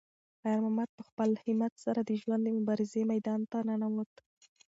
خیر 0.41 0.57
محمد 0.63 0.89
په 0.97 1.03
خپل 1.09 1.29
همت 1.45 1.73
سره 1.85 1.99
د 2.03 2.11
ژوند 2.21 2.41
د 2.45 2.49
مبارزې 2.57 3.01
میدان 3.11 3.41
ته 3.51 3.57
ننووت. 3.67 4.11